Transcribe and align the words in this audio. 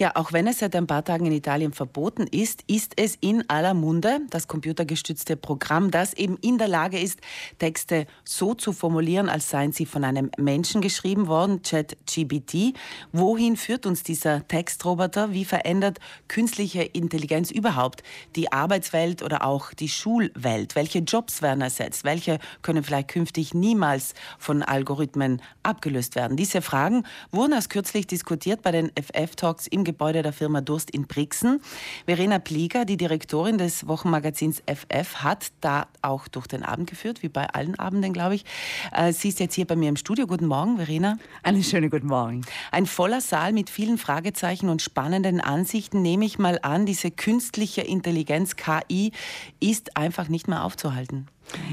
Ja, 0.00 0.12
auch 0.16 0.32
wenn 0.32 0.46
es 0.46 0.60
seit 0.60 0.74
ein 0.76 0.86
paar 0.86 1.04
Tagen 1.04 1.26
in 1.26 1.32
Italien 1.32 1.74
verboten 1.74 2.26
ist, 2.26 2.64
ist 2.66 2.94
es 2.96 3.18
in 3.20 3.46
aller 3.50 3.74
Munde 3.74 4.20
das 4.30 4.48
computergestützte 4.48 5.36
Programm, 5.36 5.90
das 5.90 6.14
eben 6.14 6.38
in 6.40 6.56
der 6.56 6.68
Lage 6.68 6.98
ist, 6.98 7.20
Texte 7.58 8.06
so 8.24 8.54
zu 8.54 8.72
formulieren, 8.72 9.28
als 9.28 9.50
seien 9.50 9.72
sie 9.72 9.84
von 9.84 10.02
einem 10.02 10.30
Menschen 10.38 10.80
geschrieben 10.80 11.26
worden, 11.26 11.60
ChatGPT. 11.60 12.72
Wohin 13.12 13.58
führt 13.58 13.84
uns 13.84 14.02
dieser 14.02 14.48
Textroboter? 14.48 15.34
Wie 15.34 15.44
verändert 15.44 15.98
künstliche 16.28 16.80
Intelligenz 16.80 17.50
überhaupt 17.50 18.02
die 18.36 18.50
Arbeitswelt 18.50 19.22
oder 19.22 19.44
auch 19.44 19.74
die 19.74 19.90
Schulwelt? 19.90 20.76
Welche 20.76 21.00
Jobs 21.00 21.42
werden 21.42 21.60
ersetzt? 21.60 22.04
Welche 22.04 22.38
können 22.62 22.84
vielleicht 22.84 23.08
künftig 23.08 23.52
niemals 23.52 24.14
von 24.38 24.62
Algorithmen 24.62 25.42
abgelöst 25.62 26.14
werden? 26.14 26.38
Diese 26.38 26.62
Fragen 26.62 27.04
wurden 27.32 27.52
erst 27.52 27.68
kürzlich 27.68 28.06
diskutiert 28.06 28.62
bei 28.62 28.72
den 28.72 28.90
FF-Talks 28.96 29.66
im 29.66 29.89
Gebäude 29.90 30.22
der 30.22 30.32
Firma 30.32 30.60
Durst 30.60 30.88
in 30.92 31.08
Brixen. 31.08 31.60
Verena 32.06 32.38
Plieger, 32.38 32.84
die 32.84 32.96
Direktorin 32.96 33.58
des 33.58 33.88
Wochenmagazins 33.88 34.62
FF, 34.66 35.16
hat 35.16 35.50
da 35.60 35.88
auch 36.00 36.28
durch 36.28 36.46
den 36.46 36.62
Abend 36.62 36.88
geführt, 36.88 37.24
wie 37.24 37.28
bei 37.28 37.48
allen 37.48 37.76
Abenden, 37.76 38.12
glaube 38.12 38.36
ich. 38.36 38.44
Äh, 38.92 39.12
sie 39.12 39.30
ist 39.30 39.40
jetzt 39.40 39.56
hier 39.56 39.66
bei 39.66 39.74
mir 39.74 39.88
im 39.88 39.96
Studio. 39.96 40.28
Guten 40.28 40.46
Morgen, 40.46 40.76
Verena. 40.76 41.18
Einen 41.42 41.64
schönen 41.64 41.90
guten 41.90 42.06
Morgen. 42.06 42.42
Ein 42.70 42.86
voller 42.86 43.20
Saal 43.20 43.52
mit 43.52 43.68
vielen 43.68 43.98
Fragezeichen 43.98 44.68
und 44.68 44.80
spannenden 44.80 45.40
Ansichten, 45.40 46.02
nehme 46.02 46.24
ich 46.24 46.38
mal 46.38 46.60
an. 46.62 46.86
Diese 46.86 47.10
künstliche 47.10 47.80
Intelligenz, 47.80 48.54
KI, 48.54 49.10
ist 49.58 49.96
einfach 49.96 50.28
nicht 50.28 50.46
mehr 50.46 50.62
aufzuhalten. 50.62 51.26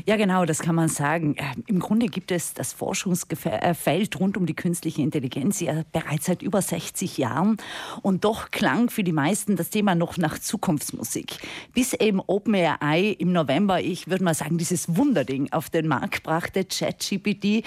Ja, 0.06 0.16
genau, 0.16 0.46
das 0.46 0.60
kann 0.60 0.76
man 0.76 0.90
sagen. 0.90 1.36
Äh, 1.36 1.44
Im 1.68 1.80
Grunde 1.80 2.08
gibt 2.08 2.32
es 2.32 2.54
das 2.54 2.74
Forschungsfeld 2.74 4.20
rund 4.20 4.38
um 4.38 4.46
die 4.46 4.56
künstliche 4.56 5.02
Intelligenz 5.02 5.60
ja 5.60 5.84
bereits 5.92 6.26
seit 6.26 6.42
über 6.42 6.62
60 6.62 7.18
Jahren. 7.18 7.58
Und 8.02 8.24
doch 8.24 8.52
klang 8.52 8.90
für 8.90 9.04
die 9.04 9.12
meisten 9.12 9.56
das 9.56 9.70
Thema 9.70 9.96
noch 9.96 10.18
nach 10.18 10.40
Zukunftsmusik. 10.40 11.38
Bis 11.74 11.94
eben 11.94 12.22
OpenAI 12.26 13.16
im 13.20 13.32
November, 13.32 13.82
ich 13.82 14.08
würde 14.08 14.24
mal 14.24 14.34
sagen, 14.34 14.58
dieses 14.58 14.96
Wunderding 14.96 15.52
auf 15.52 15.70
den 15.70 15.88
Markt 15.88 16.24
brachte, 16.24 16.66
ChatGPT. 16.66 17.46
Äh, 17.46 17.64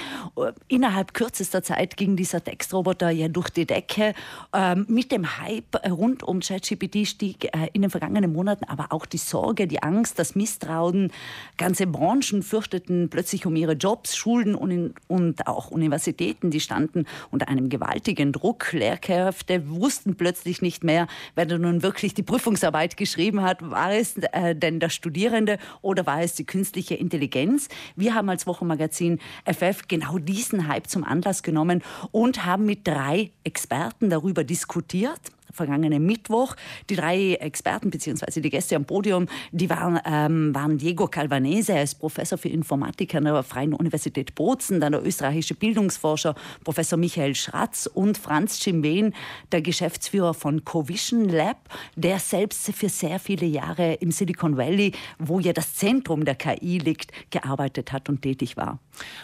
innerhalb 0.69 1.15
kürzester 1.15 1.63
Zeit 1.63 1.97
ging 1.97 2.17
dieser 2.17 2.43
Textroboter 2.43 3.11
ja 3.11 3.29
durch 3.29 3.51
die 3.51 3.67
Decke. 3.67 4.15
Ähm, 4.53 4.87
mit 4.89 5.13
dem 5.13 5.39
Hype 5.39 5.77
rund 5.89 6.23
um 6.23 6.41
ChatGPT 6.41 7.07
stieg 7.07 7.45
äh, 7.45 7.69
in 7.73 7.83
den 7.83 7.91
vergangenen 7.91 8.33
Monaten 8.33 8.65
aber 8.65 8.87
auch 8.91 9.07
die 9.07 9.19
Sorge, 9.19 9.67
die 9.67 9.83
Angst, 9.83 10.19
das 10.19 10.35
Misstrauen, 10.35 11.13
ganze 11.57 11.93
Branchen 12.01 12.43
fürchteten 12.43 13.11
plötzlich 13.11 13.45
um 13.45 13.55
ihre 13.57 13.75
Jobs, 13.75 14.17
Schulen 14.17 14.55
und, 14.55 14.95
und 15.07 15.47
auch 15.47 15.71
Universitäten, 15.71 16.51
die 16.51 16.61
standen 16.61 17.05
unter 17.31 17.49
einem 17.49 17.69
gewaltigen 17.69 18.33
Druck. 18.33 18.73
Lehrkräfte 18.73 19.69
wussten 19.69 20.17
plötzlich 20.17 20.63
nicht 20.63 20.83
mehr, 20.83 21.09
wer 21.35 21.59
nun 21.59 21.83
wirklich 21.83 22.15
die 22.15 22.23
Prüfungsarbeit 22.23 22.97
geschrieben 22.97 23.43
hat. 23.43 23.59
War 23.71 23.93
es 23.93 24.17
äh, 24.17 24.57
denn 24.57 24.81
der 24.81 24.89
Studierende 24.89 25.59
oder 25.83 26.07
war 26.07 26.23
es 26.23 26.35
die 26.35 26.47
künstliche 26.47 26.95
Intelligenz? 26.95 27.69
Wir 27.97 28.15
haben 28.15 28.31
als 28.31 28.47
Wochenmagazin 28.47 29.19
FF 29.45 29.87
genau 29.87 30.17
diesen 30.17 30.69
Hype 30.69 30.87
zum 30.87 31.05
Anlass 31.05 31.43
genommen 31.43 31.83
und 32.13 32.47
haben 32.47 32.65
mit 32.65 32.89
drei 32.89 33.31
Experten 33.45 34.09
darüber 34.09 34.43
diskutiert 34.43 35.21
vergangenen 35.53 36.05
Mittwoch. 36.05 36.57
Die 36.89 36.97
drei 36.97 37.35
Experten 37.35 37.91
bzw. 37.91 38.41
die 38.41 38.51
Gäste 38.51 38.77
am 38.77 38.85
Podium, 38.85 39.27
die 39.53 39.71
waren, 39.71 40.01
ähm, 40.05 40.55
waren 40.55 40.79
Diego 40.79 41.07
Calvanese, 41.07 41.73
er 41.73 41.83
ist 41.83 41.97
Professor 41.97 42.39
für 42.39 42.49
Informatik 42.49 43.15
an 43.15 43.25
der 43.25 43.43
Freien 43.43 43.75
Universität 43.75 44.35
Bozen, 44.35 44.81
dann 44.81 44.93
der 44.93 45.05
österreichische 45.05 45.55
Bildungsforscher 45.55 46.35
Professor 46.65 46.99
Michael 46.99 47.35
Schratz 47.35 47.89
und 47.93 48.19
Franz 48.19 48.61
Cimben, 48.61 49.15
der 49.53 49.63
Geschäftsführer 49.63 50.35
von 50.35 50.65
Covision 50.65 51.29
Lab, 51.29 51.59
der 51.97 52.19
selbst 52.19 52.73
für 52.73 52.89
sehr 52.89 53.19
viele 53.19 53.47
Jahre 53.47 53.95
im 53.95 54.11
Silicon 54.11 54.57
Valley, 54.57 54.93
wo 55.19 55.41
ja 55.41 55.53
das 55.53 55.75
Zentrum 55.75 56.25
der 56.25 56.35
KI 56.35 56.79
liegt, 56.79 57.13
gearbeitet 57.31 57.93
hat 57.93 58.09
und 58.09 58.23
tätig 58.23 58.57
war. 58.57 58.79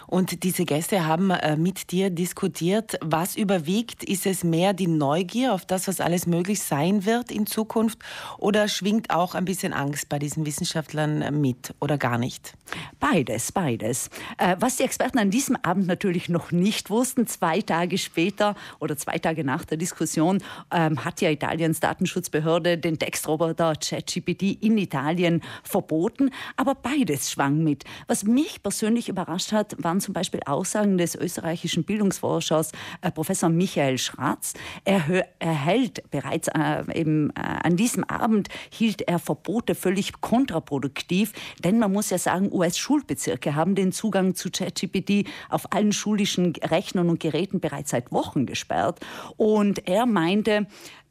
Und 0.06 0.42
diese 0.44 0.64
Gäste 0.64 1.06
haben 1.06 1.30
äh, 1.30 1.56
mit 1.56 1.90
dir 1.90 2.10
diskutiert, 2.10 2.98
was 3.00 3.36
überwiegt? 3.36 4.04
Ist 4.04 4.26
es 4.26 4.44
mehr 4.44 4.72
die 4.72 4.86
Neugier 4.86 5.52
auf 5.52 5.66
das, 5.66 5.88
was 5.88 6.00
alles 6.00 6.26
möglich 6.26 6.62
sein 6.62 7.04
wird 7.04 7.30
in 7.30 7.46
Zukunft? 7.46 7.98
Oder 8.38 8.68
schwingt 8.68 9.10
auch 9.10 9.34
ein 9.34 9.44
bisschen 9.44 9.72
Angst 9.72 10.08
bei 10.08 10.18
diesen 10.18 10.46
Wissenschaftlern 10.46 11.40
mit 11.40 11.74
oder 11.80 11.98
gar 11.98 12.18
nicht? 12.18 12.54
Beides, 13.00 13.52
beides. 13.52 14.10
Äh, 14.38 14.56
was 14.60 14.76
die 14.76 14.84
Experten 14.84 15.18
an 15.18 15.30
diesem 15.30 15.56
Abend 15.62 15.86
natürlich 15.86 16.28
noch 16.28 16.52
nicht 16.52 16.90
wussten, 16.90 17.26
zwei 17.26 17.60
Tage 17.60 17.98
später 17.98 18.54
oder 18.80 18.96
zwei 18.96 19.18
Tage 19.18 19.44
nach 19.44 19.64
der 19.64 19.76
Diskussion 19.76 20.42
ähm, 20.72 21.04
hat 21.04 21.20
ja 21.20 21.30
Italiens 21.30 21.80
Datenschutzbehörde 21.80 22.78
den 22.78 22.98
Textroboter 22.98 23.74
ChatGPT 23.74 24.62
in 24.62 24.78
Italien 24.78 25.42
verboten. 25.62 26.30
Aber 26.56 26.74
beides 26.74 27.30
schwang 27.30 27.62
mit. 27.62 27.84
Was 28.06 28.24
mich 28.24 28.62
persönlich 28.62 29.08
überrascht 29.08 29.52
hat, 29.52 29.65
waren 29.78 30.00
zum 30.00 30.14
Beispiel 30.14 30.40
Aussagen 30.46 30.98
des 30.98 31.14
österreichischen 31.14 31.84
Bildungsforschers 31.84 32.72
äh, 33.00 33.10
Professor 33.10 33.48
Michael 33.48 33.98
Schratz. 33.98 34.54
Er, 34.84 35.26
er 35.38 35.52
hält 35.52 36.10
bereits 36.10 36.48
äh, 36.48 36.84
eben, 36.98 37.30
äh, 37.30 37.40
an 37.40 37.76
diesem 37.76 38.04
Abend 38.04 38.48
hielt 38.70 39.02
er 39.02 39.18
Verbote 39.18 39.74
völlig 39.74 40.20
kontraproduktiv, 40.20 41.32
denn 41.64 41.78
man 41.78 41.92
muss 41.92 42.10
ja 42.10 42.18
sagen, 42.18 42.52
US-Schulbezirke 42.52 43.54
haben 43.54 43.74
den 43.74 43.92
Zugang 43.92 44.34
zu 44.34 44.50
ChatGPT 44.50 45.28
auf 45.48 45.72
allen 45.72 45.92
schulischen 45.92 46.54
Rechnern 46.56 47.08
und 47.08 47.20
Geräten 47.20 47.60
bereits 47.60 47.90
seit 47.90 48.12
Wochen 48.12 48.46
gesperrt. 48.46 49.00
Und 49.36 49.88
er 49.88 50.06
meinte, 50.06 50.66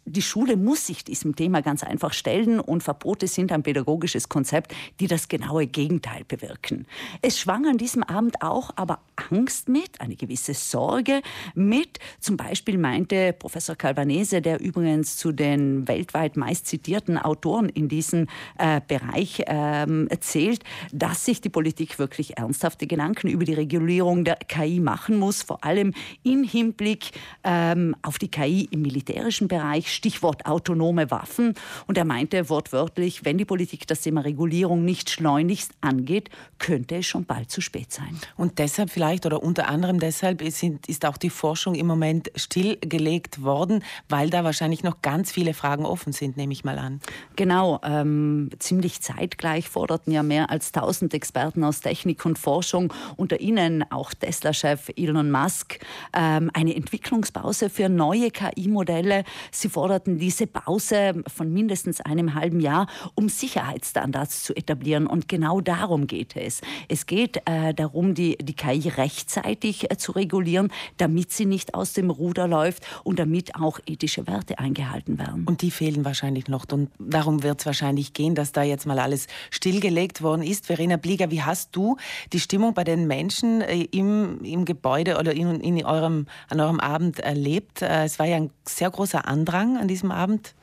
die 0.05 0.21
Schule 0.21 0.55
muss 0.55 0.85
sich 0.85 1.03
diesem 1.03 1.35
Thema 1.35 1.61
ganz 1.61 1.83
einfach 1.83 2.13
stellen 2.13 2.59
und 2.59 2.83
Verbote 2.83 3.27
sind 3.27 3.51
ein 3.51 3.63
pädagogisches 3.63 4.29
Konzept, 4.29 4.73
die 4.99 5.07
das 5.07 5.27
genaue 5.27 5.65
Gegenteil 5.65 6.23
bewirken. 6.27 6.85
Es 7.21 7.39
schwang 7.39 7.65
an 7.65 7.77
diesem 7.77 8.03
Abend 8.03 8.41
auch 8.41 8.71
aber 8.75 8.99
Angst 9.31 9.67
mit, 9.67 9.99
eine 10.01 10.15
gewisse 10.15 10.53
Sorge 10.53 11.21
mit. 11.55 11.99
Zum 12.19 12.37
Beispiel 12.37 12.77
meinte 12.77 13.33
Professor 13.33 13.75
Calvanese, 13.75 14.41
der 14.41 14.59
übrigens 14.59 15.17
zu 15.17 15.31
den 15.31 15.87
weltweit 15.87 16.37
meist 16.37 16.67
zitierten 16.67 17.17
Autoren 17.17 17.69
in 17.69 17.89
diesem 17.89 18.27
äh, 18.59 18.81
Bereich 18.87 19.43
ähm, 19.47 20.07
zählt, 20.19 20.63
dass 20.91 21.25
sich 21.25 21.41
die 21.41 21.49
Politik 21.49 21.97
wirklich 21.97 22.37
ernsthafte 22.37 22.85
Gedanken 22.85 23.27
über 23.27 23.45
die 23.45 23.53
Regulierung 23.53 24.23
der 24.23 24.35
KI 24.35 24.79
machen 24.79 25.17
muss, 25.17 25.41
vor 25.41 25.63
allem 25.63 25.93
im 26.23 26.43
Hinblick 26.43 27.11
ähm, 27.43 27.95
auf 28.03 28.19
die 28.19 28.29
KI 28.29 28.67
im 28.69 28.83
militärischen 28.83 29.47
Bereich 29.47 29.94
Stichwort 29.95 30.45
autonome 30.45 31.09
Waffen. 31.09 31.55
Und 31.87 31.97
er 31.97 32.05
meinte 32.05 32.49
wortwörtlich, 32.49 33.25
wenn 33.25 33.37
die 33.37 33.45
Politik 33.45 33.87
das 33.87 34.01
Thema 34.01 34.21
Regulierung 34.21 34.85
nicht 34.85 35.09
schleunigst 35.09 35.71
angeht, 35.81 36.29
könnte 36.59 36.97
es 36.97 37.05
schon 37.05 37.25
bald 37.25 37.49
zu 37.49 37.61
spät 37.61 37.91
sein. 37.91 38.19
Und 38.37 38.59
deshalb 38.59 38.89
vielleicht 38.89 39.25
oder 39.25 39.41
unter 39.41 39.67
anderem 39.67 39.99
deshalb 39.99 40.41
ist, 40.41 40.63
ist 40.63 41.05
auch 41.05 41.17
die 41.17 41.29
Forschung 41.29 41.75
im 41.75 41.87
Moment 41.87 42.31
stillgelegt 42.35 43.41
worden, 43.41 43.83
weil 44.09 44.29
da 44.29 44.43
wahrscheinlich 44.43 44.83
noch 44.83 45.01
ganz 45.01 45.31
viele 45.31 45.53
Fragen 45.53 45.85
offen 45.85 46.13
sind, 46.13 46.37
nehme 46.37 46.53
ich 46.53 46.63
mal 46.63 46.77
an. 46.77 46.99
Genau, 47.35 47.79
ähm, 47.83 48.49
ziemlich 48.59 49.01
zeitgleich 49.01 49.69
forderten 49.69 50.11
ja 50.11 50.23
mehr 50.23 50.49
als 50.49 50.71
1000 50.73 51.13
Experten 51.13 51.63
aus 51.63 51.81
Technik 51.81 52.25
und 52.25 52.37
Forschung, 52.37 52.93
unter 53.15 53.39
ihnen 53.39 53.89
auch 53.91 54.13
Tesla-Chef 54.13 54.89
Elon 54.95 55.31
Musk, 55.31 55.79
ähm, 56.13 56.51
eine 56.53 56.75
Entwicklungspause 56.75 57.69
für 57.69 57.89
neue 57.89 58.31
KI-Modelle. 58.31 59.23
Sie 59.51 59.69
forderten 59.69 59.84
diese 60.05 60.47
Pause 60.47 61.23
von 61.27 61.51
mindestens 61.51 62.01
einem 62.01 62.33
halben 62.33 62.59
Jahr, 62.59 62.87
um 63.15 63.29
Sicherheitsstandards 63.29 64.43
zu 64.43 64.55
etablieren. 64.55 65.07
Und 65.07 65.27
genau 65.27 65.61
darum 65.61 66.07
geht 66.07 66.35
es. 66.35 66.61
Es 66.89 67.05
geht 67.05 67.41
äh, 67.45 67.73
darum, 67.73 68.13
die, 68.13 68.37
die 68.37 68.53
KI 68.53 68.89
rechtzeitig 68.89 69.91
äh, 69.91 69.97
zu 69.97 70.11
regulieren, 70.13 70.71
damit 70.97 71.31
sie 71.31 71.45
nicht 71.45 71.73
aus 71.73 71.93
dem 71.93 72.09
Ruder 72.09 72.47
läuft 72.47 72.85
und 73.03 73.19
damit 73.19 73.55
auch 73.55 73.79
ethische 73.85 74.27
Werte 74.27 74.59
eingehalten 74.59 75.17
werden. 75.17 75.45
Und 75.45 75.61
die 75.61 75.71
fehlen 75.71 76.05
wahrscheinlich 76.05 76.47
noch. 76.47 76.65
Und 76.71 76.89
darum 76.99 77.43
wird 77.43 77.59
es 77.59 77.65
wahrscheinlich 77.65 78.13
gehen, 78.13 78.35
dass 78.35 78.51
da 78.51 78.63
jetzt 78.63 78.85
mal 78.85 78.99
alles 78.99 79.27
stillgelegt 79.51 80.21
worden 80.21 80.41
ist. 80.41 80.65
Verena 80.65 80.97
Blieger, 80.97 81.31
wie 81.31 81.41
hast 81.41 81.75
du 81.75 81.97
die 82.33 82.39
Stimmung 82.39 82.73
bei 82.73 82.83
den 82.83 83.07
Menschen 83.07 83.61
äh, 83.61 83.83
im, 83.91 84.43
im 84.43 84.65
Gebäude 84.65 85.17
oder 85.17 85.33
in, 85.33 85.59
in 85.61 85.85
eurem, 85.85 86.27
an 86.49 86.59
eurem 86.59 86.79
Abend 86.79 87.19
erlebt? 87.19 87.81
Äh, 87.81 88.05
es 88.05 88.19
war 88.19 88.25
ja 88.25 88.37
ein 88.37 88.51
sehr 88.63 88.89
großer 88.89 89.27
Andrang 89.27 89.74
an 89.77 89.87
diesem 89.87 90.11
Abend? 90.11 90.55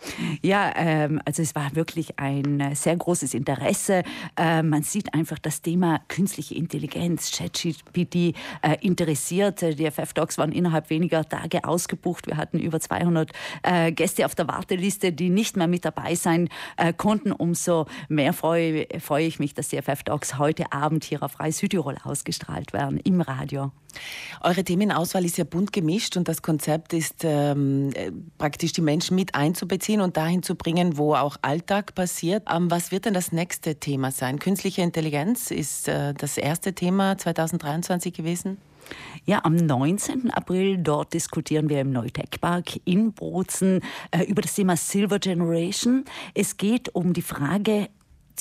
Ja, 0.43 0.73
ähm, 0.77 1.21
also 1.25 1.43
es 1.43 1.55
war 1.55 1.75
wirklich 1.75 2.19
ein 2.19 2.61
äh, 2.61 2.75
sehr 2.75 2.97
großes 2.97 3.35
Interesse. 3.35 4.03
Äh, 4.37 4.63
man 4.63 4.83
sieht 4.83 5.15
einfach 5.15 5.39
das 5.39 5.63
Thema 5.63 6.01
künstliche 6.09 6.55
Intelligenz, 6.55 7.31
ChatGPT 7.33 8.15
äh, 8.15 8.35
interessiert. 8.81 9.63
Die 9.63 9.91
FF-Docs 9.91 10.39
waren 10.39 10.53
innerhalb 10.53 10.91
weniger 10.91 11.29
Tage 11.29 11.65
ausgebucht. 11.65 12.27
Wir 12.27 12.37
hatten 12.37 12.59
über 12.59 12.81
200 12.81 13.31
äh, 13.63 13.93
Gäste 13.93 14.27
auf 14.27 14.35
der 14.35 14.49
Warteliste, 14.49 15.13
die 15.13 15.31
nicht 15.31 15.57
mehr 15.57 15.69
mit 15.69 15.85
dabei 15.85 16.15
sein 16.15 16.49
äh, 16.77 16.93
konnten. 16.93 17.33
Umso 17.33 17.87
mehr 18.09 18.33
freue, 18.33 18.87
freue 19.01 19.27
ich 19.27 19.39
mich, 19.39 19.55
dass 19.55 19.69
die 19.69 19.81
FF-Docs 19.81 20.39
heute 20.39 20.73
Abend 20.73 21.05
hier 21.05 21.23
auf 21.23 21.33
Freie 21.33 21.53
Südtirol 21.53 21.97
ausgestrahlt 22.05 22.73
werden, 22.73 22.99
im 22.99 23.21
Radio. 23.21 23.73
Eure 24.41 24.65
Themenauswahl 24.65 25.25
ist 25.25 25.39
ja 25.39 25.45
bunt 25.45 25.73
gemischt 25.73 26.17
und 26.17 26.29
das 26.29 26.43
Konzept 26.43 26.93
ist 26.93 27.25
ähm, 27.25 27.91
äh, 27.95 28.11
praktisch 28.39 28.73
die 28.73 28.81
Menschen 28.81 29.02
Menschen 29.03 29.17
mit 29.17 29.35
einzubeziehen 29.35 30.01
und 30.01 30.17
dahin 30.17 30.45
zu 30.45 30.55
bringen, 30.55 30.97
wo 30.97 31.15
auch 31.15 31.37
Alltag 31.43 31.95
passiert. 31.97 32.45
Ähm, 32.49 32.71
was 32.71 32.93
wird 32.93 33.05
denn 33.05 33.15
das 33.15 33.33
nächste 33.33 33.75
Thema 33.75 34.13
sein? 34.13 34.39
Künstliche 34.39 34.83
Intelligenz 34.83 35.51
ist 35.51 35.89
äh, 35.89 36.15
das 36.15 36.39
erste 36.39 36.73
Thema 36.73 37.19
2023 37.19 38.13
gewesen? 38.13 38.59
Ja, 39.25 39.41
am 39.45 39.57
19. 39.57 40.31
April 40.31 40.79
dort 40.79 41.15
diskutieren 41.15 41.69
wir 41.69 41.81
im 41.81 41.91
Neutech-Park 41.91 42.81
in 42.85 43.13
Bozen 43.13 43.81
äh, 44.13 44.23
über 44.25 44.43
das 44.43 44.55
Thema 44.55 44.77
Silver 44.77 45.19
Generation. 45.19 46.05
Es 46.35 46.57
geht 46.57 46.95
um 46.95 47.13
die 47.13 47.23
Frage, 47.23 47.89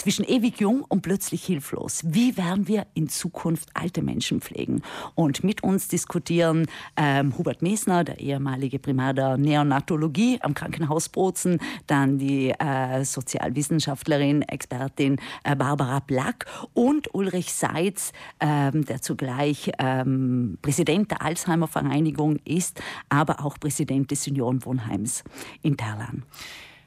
zwischen 0.01 0.25
ewig 0.25 0.59
jung 0.59 0.83
und 0.87 1.03
plötzlich 1.03 1.43
hilflos. 1.43 2.01
Wie 2.03 2.35
werden 2.35 2.67
wir 2.67 2.87
in 2.95 3.07
Zukunft 3.07 3.69
alte 3.75 4.01
Menschen 4.01 4.41
pflegen? 4.41 4.81
Und 5.13 5.43
mit 5.43 5.61
uns 5.61 5.89
diskutieren 5.89 6.65
ähm, 6.97 7.37
Hubert 7.37 7.61
Mesner, 7.61 8.03
der 8.03 8.19
ehemalige 8.19 8.79
Primar 8.79 9.13
der 9.13 9.37
Neonatologie 9.37 10.39
am 10.41 10.55
Krankenhaus 10.55 11.09
Bozen, 11.09 11.59
dann 11.85 12.17
die 12.17 12.49
äh, 12.49 13.05
Sozialwissenschaftlerin, 13.05 14.41
Expertin 14.41 15.17
äh, 15.43 15.55
Barbara 15.55 15.99
Black 15.99 16.47
und 16.73 17.13
Ulrich 17.13 17.53
Seitz, 17.53 18.11
ähm, 18.39 18.83
der 18.85 19.03
zugleich 19.03 19.71
ähm, 19.77 20.57
Präsident 20.63 21.11
der 21.11 21.21
Alzheimer-Vereinigung 21.21 22.39
ist, 22.43 22.81
aber 23.09 23.45
auch 23.45 23.59
Präsident 23.59 24.09
des 24.09 24.23
Seniorenwohnheims 24.23 25.23
in 25.61 25.77
Terlan. 25.77 26.23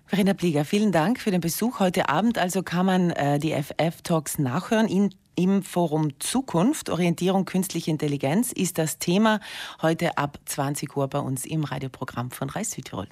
Verena 0.06 0.34
Plieger, 0.34 0.66
vielen 0.66 0.92
Dank 0.92 1.18
für 1.18 1.30
den 1.30 1.40
Besuch. 1.40 1.80
Heute 1.80 2.10
Abend 2.10 2.36
also 2.36 2.62
kann 2.62 2.84
man 2.84 3.10
äh, 3.10 3.38
die 3.38 3.52
FF-Talks 3.52 4.38
nachhören. 4.38 4.86
In, 4.86 5.14
Im 5.34 5.62
Forum 5.62 6.20
Zukunft, 6.20 6.90
Orientierung 6.90 7.46
künstliche 7.46 7.90
Intelligenz, 7.90 8.52
ist 8.52 8.76
das 8.76 8.98
Thema 8.98 9.40
heute 9.80 10.18
ab 10.18 10.38
20 10.44 10.94
Uhr 10.94 11.08
bei 11.08 11.20
uns 11.20 11.46
im 11.46 11.64
Radioprogramm 11.64 12.30
von 12.30 12.50
Reis 12.50 12.72
Südtirol. 12.72 13.08